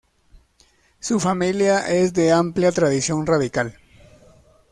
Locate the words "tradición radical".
2.71-3.75